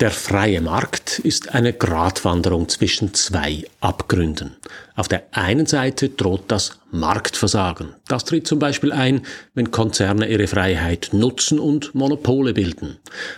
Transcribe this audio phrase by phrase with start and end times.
[0.00, 4.56] Der freie Markt ist eine Gratwanderung zwischen zwei Abgründen.
[4.96, 7.94] Auf der einen Seite droht das Marktversagen.
[8.08, 12.96] Das tritt zum Beispiel ein, wenn Konzerne ihre Freiheit nutzen und Monopole bilden.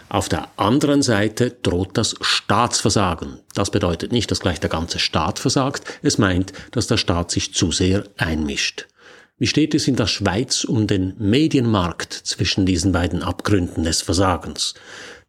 [0.09, 3.41] Auf der anderen Seite droht das Staatsversagen.
[3.57, 7.55] Das bedeutet nicht, dass gleich der ganze Staat versagt, es meint, dass der Staat sich
[7.55, 8.87] zu sehr einmischt.
[9.37, 14.75] Wie steht es in der Schweiz um den Medienmarkt zwischen diesen beiden Abgründen des Versagens?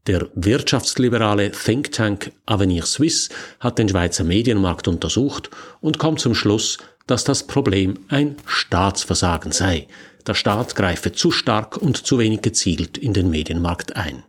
[0.06, 3.30] Der wirtschaftsliberale Think Tank Avenir Suisse
[3.62, 6.78] hat den Schweizer Medienmarkt untersucht und kommt zum Schluss,
[7.08, 9.88] dass das Problem ein Staatsversagen sei.
[10.28, 14.24] Der Staat greife zu stark und zu wenig gezielt in den Medienmarkt ein.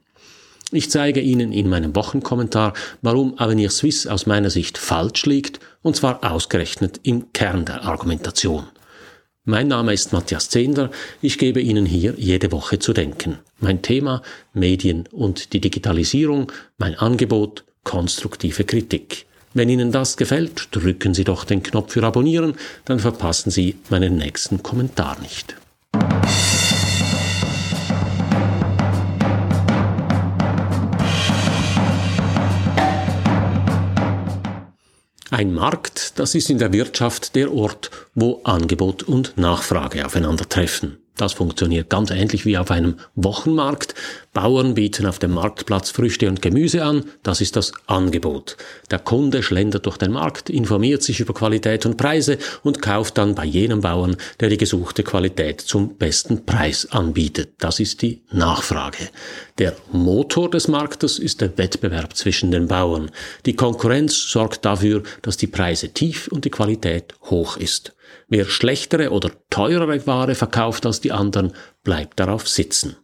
[0.71, 5.97] Ich zeige Ihnen in meinem Wochenkommentar, warum Avenir Suisse aus meiner Sicht falsch liegt, und
[5.97, 8.67] zwar ausgerechnet im Kern der Argumentation.
[9.47, 10.91] Mein Name ist Matthias Zehnder.
[11.21, 13.41] Ich gebe Ihnen hier jede Woche zu denken.
[13.61, 14.23] Mein Thema
[14.55, 19.27] Medien und die Digitalisierung, mein Angebot konstruktive Kritik.
[19.53, 22.55] Wenn Ihnen das gefällt, drücken Sie doch den Knopf für Abonnieren,
[22.87, 25.55] dann verpassen Sie meinen nächsten Kommentar nicht.
[35.30, 41.03] Ein Markt, das ist in der Wirtschaft der Ort, wo Angebot und Nachfrage aufeinandertreffen.
[41.17, 43.95] Das funktioniert ganz ähnlich wie auf einem Wochenmarkt.
[44.33, 48.56] Bauern bieten auf dem Marktplatz Früchte und Gemüse an, das ist das Angebot.
[48.91, 53.37] Der Kunde schlendert durch den Markt, informiert sich über Qualität und Preise und kauft dann
[53.37, 57.53] bei jenem Bauern, der die gesuchte Qualität zum besten Preis anbietet.
[57.59, 59.09] Das ist die Nachfrage.
[59.59, 63.12] Der Motor des Marktes ist der Wettbewerb zwischen den Bauern.
[63.47, 67.94] Die Konkurrenz sorgt dafür, dass die Preise tief und die Qualität hoch ist.
[68.28, 72.97] Wer schlechtere oder teurere Ware verkauft als die anderen, bleibt darauf sitzen.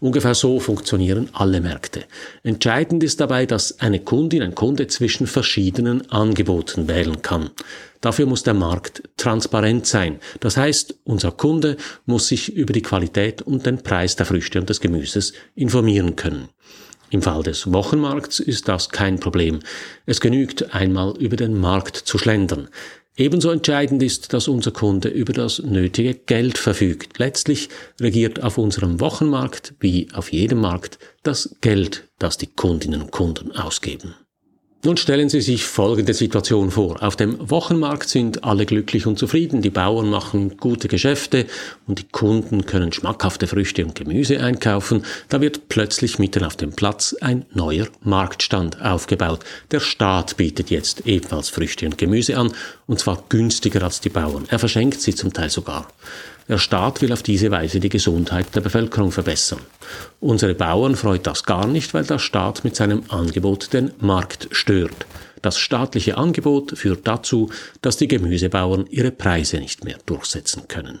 [0.00, 2.04] Ungefähr so funktionieren alle Märkte.
[2.42, 7.50] Entscheidend ist dabei, dass eine Kundin, ein Kunde zwischen verschiedenen Angeboten wählen kann.
[8.00, 10.18] Dafür muss der Markt transparent sein.
[10.40, 14.68] Das heißt, unser Kunde muss sich über die Qualität und den Preis der Früchte und
[14.68, 16.48] des Gemüses informieren können.
[17.10, 19.60] Im Fall des Wochenmarkts ist das kein Problem.
[20.06, 22.68] Es genügt einmal über den Markt zu schlendern.
[23.20, 27.18] Ebenso entscheidend ist, dass unser Kunde über das nötige Geld verfügt.
[27.18, 27.68] Letztlich
[28.00, 33.52] regiert auf unserem Wochenmarkt wie auf jedem Markt das Geld, das die Kundinnen und Kunden
[33.52, 34.14] ausgeben.
[34.82, 37.02] Nun stellen Sie sich folgende Situation vor.
[37.02, 41.44] Auf dem Wochenmarkt sind alle glücklich und zufrieden, die Bauern machen gute Geschäfte
[41.86, 45.04] und die Kunden können schmackhafte Früchte und Gemüse einkaufen.
[45.28, 49.40] Da wird plötzlich mitten auf dem Platz ein neuer Marktstand aufgebaut.
[49.70, 52.50] Der Staat bietet jetzt ebenfalls Früchte und Gemüse an,
[52.86, 54.46] und zwar günstiger als die Bauern.
[54.48, 55.88] Er verschenkt sie zum Teil sogar.
[56.50, 59.60] Der Staat will auf diese Weise die Gesundheit der Bevölkerung verbessern.
[60.18, 65.06] Unsere Bauern freut das gar nicht, weil der Staat mit seinem Angebot den Markt stört.
[65.42, 67.50] Das staatliche Angebot führt dazu,
[67.82, 71.00] dass die Gemüsebauern ihre Preise nicht mehr durchsetzen können.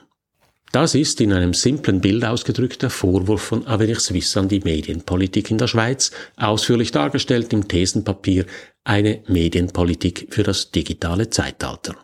[0.70, 5.50] Das ist in einem simplen Bild ausgedrückt der Vorwurf von Avenir Suisse an die Medienpolitik
[5.50, 8.46] in der Schweiz, ausführlich dargestellt im Thesenpapier
[8.84, 11.96] Eine Medienpolitik für das digitale Zeitalter.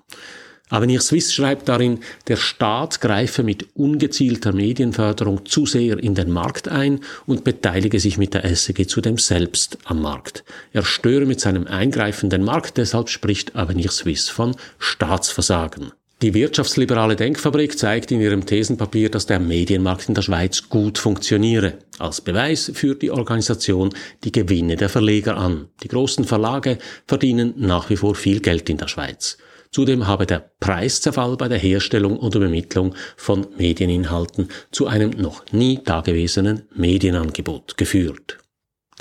[0.69, 6.67] Avenir Swiss schreibt darin, der Staat greife mit ungezielter Medienförderung zu sehr in den Markt
[6.67, 10.43] ein und beteilige sich mit der SEG zudem selbst am Markt.
[10.73, 15.93] Er störe mit seinem Eingreifen den Markt, deshalb spricht Avenir Swiss von Staatsversagen.
[16.23, 21.75] Die wirtschaftsliberale Denkfabrik zeigt in ihrem Thesenpapier, dass der Medienmarkt in der Schweiz gut funktioniere.
[21.99, 23.91] Als Beweis führt die Organisation
[24.25, 25.69] die Gewinne der Verleger an.
[25.83, 29.37] Die großen Verlage verdienen nach wie vor viel Geld in der Schweiz.
[29.77, 35.81] Zudem habe der Preiszerfall bei der Herstellung und Übermittlung von Medieninhalten zu einem noch nie
[35.85, 38.39] dagewesenen Medienangebot geführt.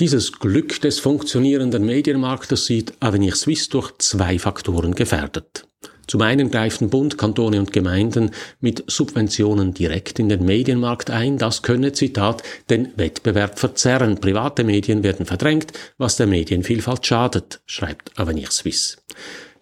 [0.01, 5.65] Dieses Glück des funktionierenden Medienmarktes sieht Avenir Suisse durch zwei Faktoren gefährdet.
[6.07, 11.37] Zum einen greifen Bund, Kantone und Gemeinden mit Subventionen direkt in den Medienmarkt ein.
[11.37, 14.19] Das könne, Zitat, den Wettbewerb verzerren.
[14.19, 18.97] Private Medien werden verdrängt, was der Medienvielfalt schadet, schreibt Avenir Suisse.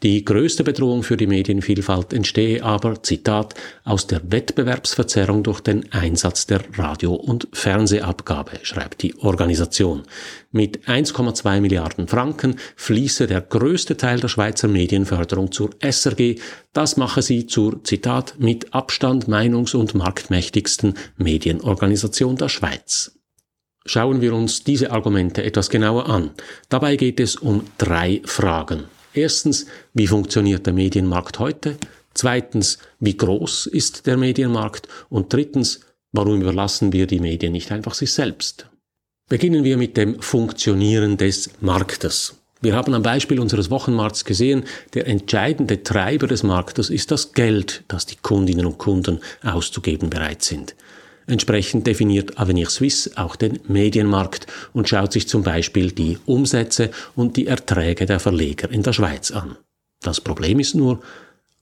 [0.04, 3.56] Die größte Bedrohung für die Medienvielfalt entstehe aber, Zitat,
[3.86, 10.04] aus der Wettbewerbsverzerrung durch den Einsatz der Radio- und Fernsehabgabe, schreibt die Organisation.
[10.52, 16.36] Mit 1,2 Milliarden Franken fließe der größte Teil der Schweizer Medienförderung zur SRG.
[16.74, 23.18] Das mache sie zur, Zitat, mit Abstand meinungs- und marktmächtigsten Medienorganisation der Schweiz.
[23.86, 26.32] Schauen wir uns diese Argumente etwas genauer an.
[26.68, 28.84] Dabei geht es um drei Fragen.
[29.14, 31.78] Erstens, wie funktioniert der Medienmarkt heute?
[32.14, 34.88] Zweitens, wie groß ist der Medienmarkt?
[35.10, 35.82] Und drittens,
[36.12, 38.68] warum überlassen wir die Medien nicht einfach sich selbst?
[39.30, 42.36] Beginnen wir mit dem Funktionieren des Marktes.
[42.62, 44.64] Wir haben am Beispiel unseres Wochenmarkts gesehen,
[44.94, 50.44] der entscheidende Treiber des Marktes ist das Geld, das die Kundinnen und Kunden auszugeben bereit
[50.44, 50.76] sind.
[51.26, 57.38] Entsprechend definiert Avenir Suisse auch den Medienmarkt und schaut sich zum Beispiel die Umsätze und
[57.38, 59.56] die Erträge der Verleger in der Schweiz an.
[60.02, 61.02] Das Problem ist nur,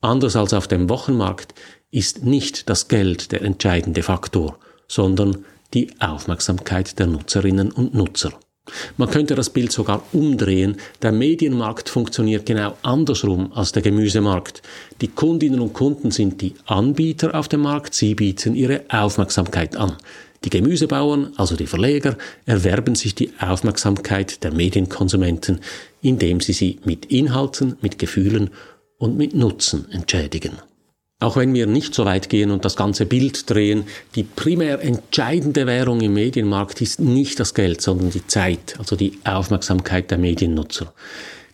[0.01, 1.53] anders als auf dem Wochenmarkt
[1.91, 8.33] ist nicht das Geld der entscheidende Faktor, sondern die Aufmerksamkeit der Nutzerinnen und Nutzer.
[8.97, 10.77] Man könnte das Bild sogar umdrehen.
[11.01, 14.61] Der Medienmarkt funktioniert genau andersrum als der Gemüsemarkt.
[15.01, 19.97] Die Kundinnen und Kunden sind die Anbieter auf dem Markt, sie bieten ihre Aufmerksamkeit an.
[20.43, 25.59] Die Gemüsebauern, also die Verleger, erwerben sich die Aufmerksamkeit der Medienkonsumenten,
[26.01, 28.49] indem sie sie mit Inhalten, mit Gefühlen
[28.97, 30.53] und mit Nutzen entschädigen.
[31.21, 33.85] Auch wenn wir nicht so weit gehen und das ganze Bild drehen,
[34.15, 39.19] die primär entscheidende Währung im Medienmarkt ist nicht das Geld, sondern die Zeit, also die
[39.23, 40.91] Aufmerksamkeit der Mediennutzer.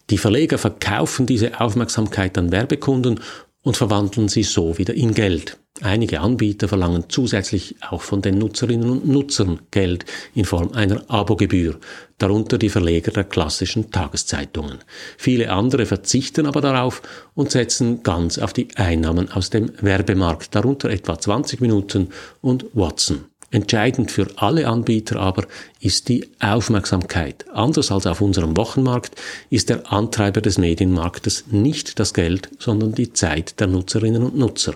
[0.10, 3.20] Die Verleger verkaufen diese Aufmerksamkeit an Werbekunden
[3.68, 5.58] und verwandeln sie so wieder in Geld.
[5.82, 11.78] Einige Anbieter verlangen zusätzlich auch von den Nutzerinnen und Nutzern Geld in Form einer Abogebühr,
[12.18, 14.78] darunter die Verleger der klassischen Tageszeitungen.
[15.18, 17.02] Viele andere verzichten aber darauf
[17.36, 22.08] und setzen ganz auf die Einnahmen aus dem Werbemarkt, darunter etwa 20 Minuten
[22.40, 23.26] und Watson.
[23.50, 25.46] Entscheidend für alle Anbieter aber
[25.80, 27.46] ist die Aufmerksamkeit.
[27.54, 29.16] Anders als auf unserem Wochenmarkt
[29.50, 34.76] ist der Antreiber des Medienmarktes nicht das Geld, sondern die Zeit der Nutzerinnen und Nutzer.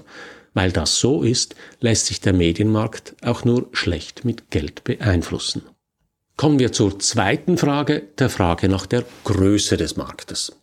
[0.54, 5.64] Weil das so ist, lässt sich der Medienmarkt auch nur schlecht mit Geld beeinflussen.
[6.38, 10.54] Kommen wir zur zweiten Frage, der Frage nach der Größe des Marktes.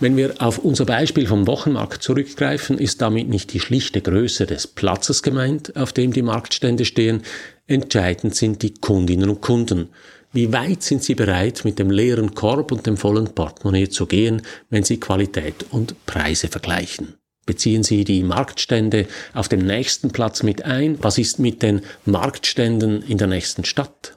[0.00, 4.66] Wenn wir auf unser Beispiel vom Wochenmarkt zurückgreifen, ist damit nicht die schlichte Größe des
[4.66, 7.22] Platzes gemeint, auf dem die Marktstände stehen.
[7.68, 9.90] Entscheidend sind die Kundinnen und Kunden.
[10.32, 14.42] Wie weit sind sie bereit, mit dem leeren Korb und dem vollen Portemonnaie zu gehen,
[14.68, 17.14] wenn sie Qualität und Preise vergleichen?
[17.46, 20.98] Beziehen Sie die Marktstände auf dem nächsten Platz mit ein?
[21.02, 24.16] Was ist mit den Marktständen in der nächsten Stadt?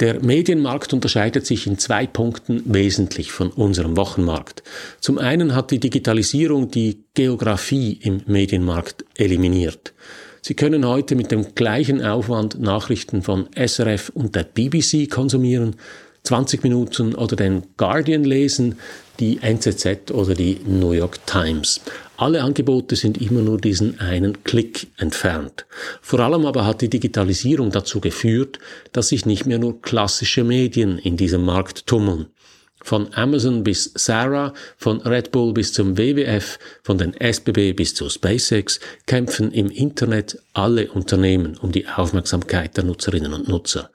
[0.00, 4.62] Der Medienmarkt unterscheidet sich in zwei Punkten wesentlich von unserem Wochenmarkt.
[5.00, 9.92] Zum einen hat die Digitalisierung die Geografie im Medienmarkt eliminiert.
[10.40, 15.74] Sie können heute mit dem gleichen Aufwand Nachrichten von SRF und der BBC konsumieren,
[16.22, 18.78] 20 Minuten oder den Guardian lesen,
[19.18, 21.80] die NZZ oder die New York Times.
[22.20, 25.66] Alle Angebote sind immer nur diesen einen Klick entfernt.
[26.02, 28.58] Vor allem aber hat die Digitalisierung dazu geführt,
[28.90, 32.26] dass sich nicht mehr nur klassische Medien in diesem Markt tummeln.
[32.82, 38.10] Von Amazon bis Sarah, von Red Bull bis zum WWF, von den SBB bis zu
[38.10, 43.90] SpaceX kämpfen im Internet alle Unternehmen um die Aufmerksamkeit der Nutzerinnen und Nutzer.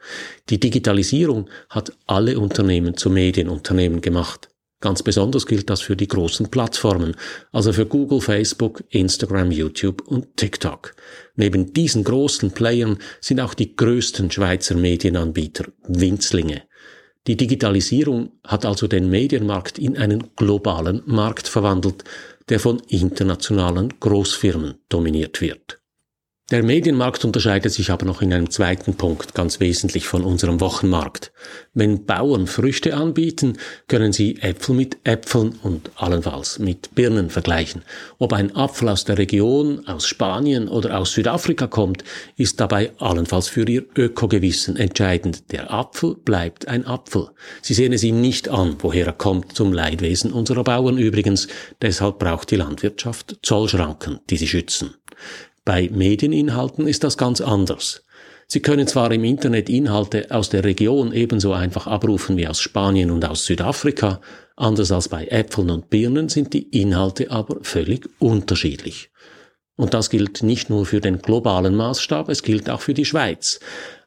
[0.49, 4.47] Die Digitalisierung hat alle Unternehmen zu Medienunternehmen gemacht.
[4.83, 7.15] Ganz besonders gilt das für die großen Plattformen,
[7.53, 10.93] also für Google, Facebook, Instagram, YouTube und TikTok.
[11.37, 16.63] Neben diesen großen Playern sind auch die größten Schweizer Medienanbieter Winzlinge.
[17.27, 22.03] Die Digitalisierung hat also den Medienmarkt in einen globalen Markt verwandelt,
[22.49, 25.79] der von internationalen Großfirmen dominiert wird.
[26.53, 31.31] Der Medienmarkt unterscheidet sich aber noch in einem zweiten Punkt ganz wesentlich von unserem Wochenmarkt.
[31.73, 33.57] Wenn Bauern Früchte anbieten,
[33.87, 37.81] können sie Äpfel mit Äpfeln und allenfalls mit Birnen vergleichen.
[38.19, 42.03] Ob ein Apfel aus der Region, aus Spanien oder aus Südafrika kommt,
[42.37, 45.51] ist dabei allenfalls für ihr Ökogewissen entscheidend.
[45.51, 47.29] Der Apfel bleibt ein Apfel.
[47.63, 51.47] Sie sehen es ihm nicht an, woher er kommt, zum Leidwesen unserer Bauern übrigens.
[51.81, 54.93] Deshalb braucht die Landwirtschaft Zollschranken, die sie schützen.
[55.65, 58.03] Bei Medieninhalten ist das ganz anders.
[58.47, 63.11] Sie können zwar im Internet Inhalte aus der Region ebenso einfach abrufen wie aus Spanien
[63.11, 64.19] und aus Südafrika,
[64.57, 69.09] anders als bei Äpfeln und Birnen sind die Inhalte aber völlig unterschiedlich.
[69.75, 73.59] Und das gilt nicht nur für den globalen Maßstab, es gilt auch für die Schweiz.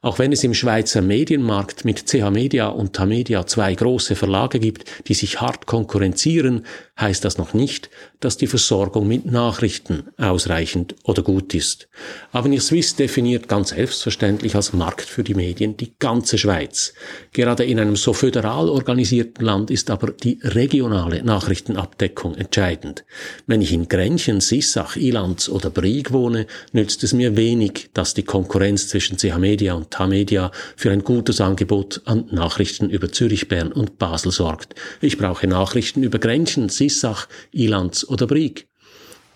[0.07, 4.85] Auch wenn es im Schweizer Medienmarkt mit CH Media und Tamedia zwei große Verlage gibt,
[5.09, 6.65] die sich hart konkurrenzieren,
[6.97, 11.89] heißt das noch nicht, dass die Versorgung mit Nachrichten ausreichend oder gut ist.
[12.31, 16.95] Avenir Swiss definiert ganz selbstverständlich als Markt für die Medien die ganze Schweiz.
[17.33, 23.05] Gerade in einem so föderal organisierten Land ist aber die regionale Nachrichtenabdeckung entscheidend.
[23.47, 28.23] Wenn ich in Grenchen, Sissach, Ilanz oder Brieg wohne, nützt es mir wenig, dass die
[28.23, 33.73] Konkurrenz zwischen CH Media und Tamedia für ein gutes Angebot an Nachrichten über Zürich, Bern
[33.73, 34.75] und Basel sorgt.
[35.01, 38.69] Ich brauche Nachrichten über Grenchen, Sissach, Ilanz oder Brieg.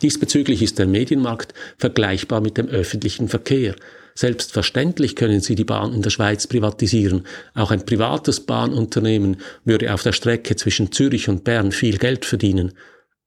[0.02, 3.74] Diesbezüglich ist der Medienmarkt vergleichbar mit dem öffentlichen Verkehr.
[4.14, 7.26] Selbstverständlich können Sie die Bahn in der Schweiz privatisieren.
[7.54, 12.72] Auch ein privates Bahnunternehmen würde auf der Strecke zwischen Zürich und Bern viel Geld verdienen.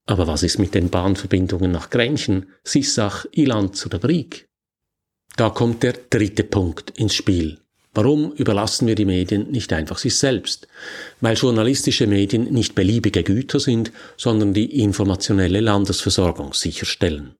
[0.06, 4.48] Aber was ist mit den Bahnverbindungen nach Grenchen, Sissach, Ilanz oder Brieg?
[5.36, 7.58] Da kommt der dritte Punkt ins Spiel.
[7.92, 10.68] Warum überlassen wir die Medien nicht einfach sich selbst?
[11.20, 17.34] Weil journalistische Medien nicht beliebige Güter sind, sondern die informationelle Landesversorgung sicherstellen.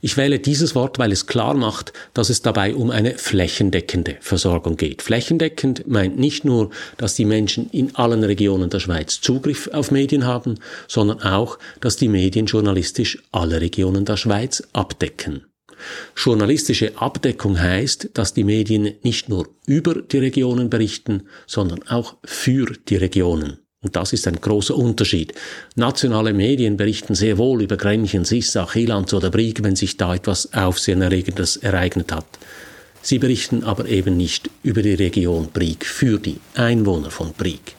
[0.00, 4.76] Ich wähle dieses Wort, weil es klar macht, dass es dabei um eine flächendeckende Versorgung
[4.76, 5.02] geht.
[5.02, 10.26] Flächendeckend meint nicht nur, dass die Menschen in allen Regionen der Schweiz Zugriff auf Medien
[10.26, 10.56] haben,
[10.88, 15.46] sondern auch, dass die Medien journalistisch alle Regionen der Schweiz abdecken.
[16.16, 22.72] Journalistische Abdeckung heißt, dass die Medien nicht nur über die Regionen berichten, sondern auch für
[22.88, 23.58] die Regionen.
[23.82, 25.34] Und das ist ein großer Unterschied.
[25.74, 30.54] Nationale Medien berichten sehr wohl über Grenchen, Sissach, Hilanz oder Brieg, wenn sich da etwas
[30.54, 32.26] Aufsehenerregendes ereignet hat.
[33.02, 37.74] Sie berichten aber eben nicht über die Region Brieg für die Einwohner von Brieg.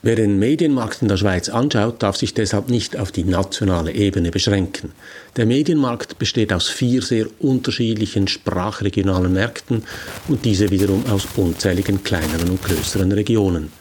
[0.00, 4.30] Wer den Medienmarkt in der Schweiz anschaut, darf sich deshalb nicht auf die nationale Ebene
[4.30, 4.92] beschränken.
[5.36, 9.82] Der Medienmarkt besteht aus vier sehr unterschiedlichen sprachregionalen Märkten
[10.28, 13.72] und diese wiederum aus unzähligen kleineren und größeren Regionen.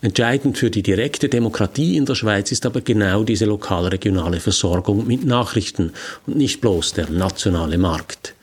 [0.00, 5.26] Entscheidend für die direkte Demokratie in der Schweiz ist aber genau diese lokalregionale Versorgung mit
[5.26, 5.92] Nachrichten
[6.26, 8.34] und nicht bloß der nationale Markt.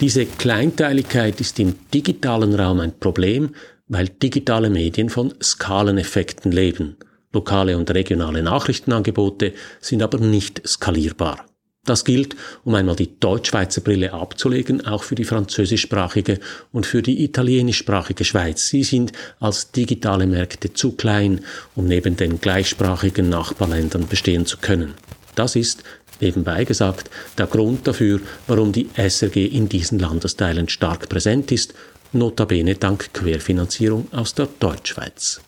[0.00, 3.50] Diese Kleinteiligkeit ist im digitalen Raum ein Problem,
[3.88, 6.96] weil digitale Medien von Skaleneffekten leben.
[7.32, 11.44] Lokale und regionale Nachrichtenangebote sind aber nicht skalierbar.
[11.84, 16.40] Das gilt, um einmal die Deutschschweizer Brille abzulegen, auch für die französischsprachige
[16.72, 18.68] und für die italienischsprachige Schweiz.
[18.68, 21.40] Sie sind als digitale Märkte zu klein,
[21.74, 24.94] um neben den gleichsprachigen Nachbarländern bestehen zu können.
[25.34, 25.84] Das ist,
[26.20, 31.74] nebenbei gesagt, der Grund dafür, warum die SRG in diesen Landesteilen stark präsent ist,
[32.14, 35.40] notabene dank Querfinanzierung aus der Deutschschweiz.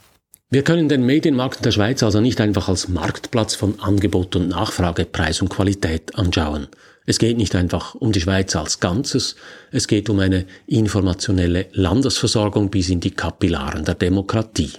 [0.49, 5.05] Wir können den Medienmarkt der Schweiz also nicht einfach als Marktplatz von Angebot und Nachfrage,
[5.05, 6.69] Preis und Qualität anschauen.
[7.05, 9.37] Es geht nicht einfach um die Schweiz als Ganzes,
[9.71, 14.71] es geht um eine informationelle Landesversorgung bis in die Kapillaren der Demokratie.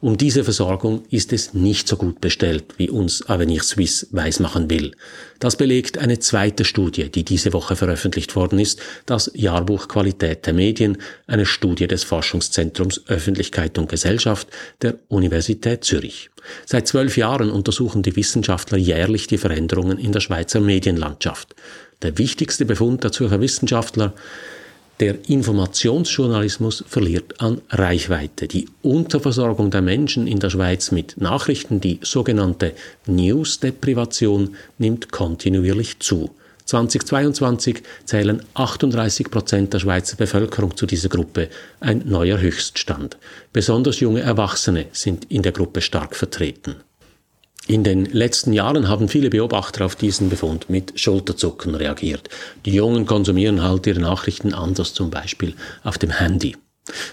[0.00, 4.92] Um diese Versorgung ist es nicht so gut bestellt, wie uns Avenir Suisse weismachen will.
[5.38, 10.54] Das belegt eine zweite Studie, die diese Woche veröffentlicht worden ist, das Jahrbuch Qualität der
[10.54, 14.48] Medien, eine Studie des Forschungszentrums Öffentlichkeit und Gesellschaft
[14.82, 16.30] der Universität Zürich.
[16.66, 21.54] Seit zwölf Jahren untersuchen die Wissenschaftler jährlich die Veränderungen in der Schweizer Medienlandschaft.
[22.02, 24.14] Der wichtigste Befund der Zürcher Wissenschaftler
[25.00, 28.48] der Informationsjournalismus verliert an Reichweite.
[28.48, 32.72] Die Unterversorgung der Menschen in der Schweiz mit Nachrichten, die sogenannte
[33.06, 36.30] News-Deprivation, nimmt kontinuierlich zu.
[36.64, 41.48] 2022 zählen 38 Prozent der Schweizer Bevölkerung zu dieser Gruppe,
[41.80, 43.16] ein neuer Höchststand.
[43.52, 46.76] Besonders junge Erwachsene sind in der Gruppe stark vertreten.
[47.68, 52.30] In den letzten Jahren haben viele Beobachter auf diesen Befund mit Schulterzucken reagiert.
[52.64, 55.52] Die Jungen konsumieren halt ihre Nachrichten anders, zum Beispiel
[55.84, 56.56] auf dem Handy.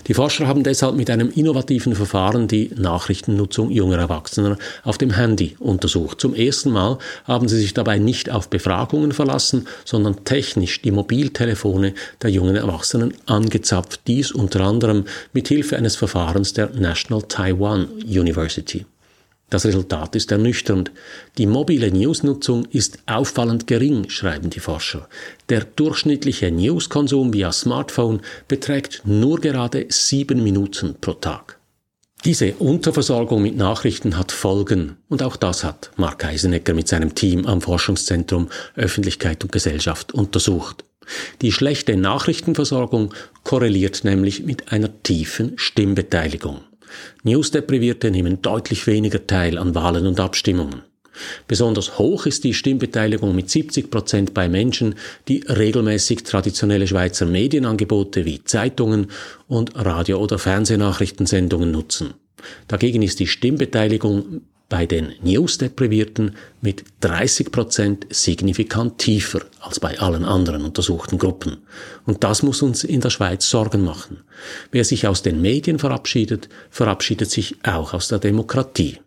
[0.08, 5.58] Die Forscher haben deshalb mit einem innovativen Verfahren die Nachrichtennutzung junger Erwachsener auf dem Handy
[5.60, 6.22] untersucht.
[6.22, 11.96] Zum ersten Mal haben sie sich dabei nicht auf Befragungen verlassen, sondern technisch die Mobiltelefone
[12.22, 14.08] der jungen Erwachsenen angezapft.
[14.08, 18.86] Dies unter anderem mit Hilfe eines Verfahrens der National Taiwan University.
[19.50, 20.92] Das Resultat ist ernüchternd.
[21.38, 25.08] Die mobile Newsnutzung ist auffallend gering, schreiben die Forscher.
[25.50, 31.60] Der durchschnittliche Newskonsum via Smartphone beträgt nur gerade sieben Minuten pro Tag.
[32.26, 37.46] Diese Unterversorgung mit Nachrichten hat Folgen und auch das hat Mark Eisenecker mit seinem Team
[37.46, 40.84] am Forschungszentrum Öffentlichkeit und Gesellschaft untersucht.
[41.44, 46.62] Die schlechte Nachrichtenversorgung korreliert nämlich mit einer tiefen Stimmbeteiligung.
[47.24, 50.82] Newsdeprivierte nehmen deutlich weniger teil an Wahlen und Abstimmungen.
[51.48, 54.96] Besonders hoch ist die Stimmbeteiligung mit 70 Prozent bei Menschen,
[55.28, 59.08] die regelmäßig traditionelle Schweizer Medienangebote wie Zeitungen
[59.48, 62.14] und Radio- oder Fernsehnachrichtensendungen nutzen.
[62.68, 70.26] Dagegen ist die Stimmbeteiligung bei den News-Deprivierten mit 30 Prozent signifikant tiefer als bei allen
[70.26, 71.58] anderen untersuchten Gruppen.
[72.06, 74.24] Und das muss uns in der Schweiz Sorgen machen.
[74.72, 79.00] Wer sich aus den Medien verabschiedet, verabschiedet sich auch aus der Demokratie.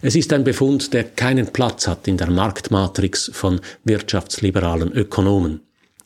[0.00, 5.60] Es ist ein Befund, der keinen Platz hat in der Marktmatrix von wirtschaftsliberalen Ökonomen.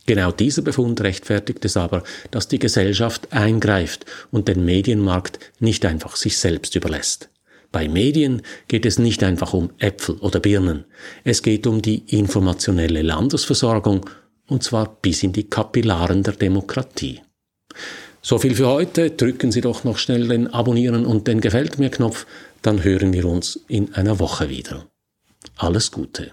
[0.07, 6.17] Genau dieser Befund rechtfertigt es aber, dass die Gesellschaft eingreift und den Medienmarkt nicht einfach
[6.17, 7.29] sich selbst überlässt.
[7.77, 10.87] Bei Medien geht es nicht einfach um Äpfel oder Birnen.
[11.25, 14.09] Es geht um die informationelle Landesversorgung,
[14.47, 17.21] und zwar bis in die Kapillaren der Demokratie.
[18.23, 19.11] So viel für heute.
[19.11, 22.27] Drücken Sie doch noch schnell den Abonnieren und den Gefällt mir Knopf,
[22.63, 24.87] dann hören wir uns in einer Woche wieder.
[25.59, 26.33] Alles Gute.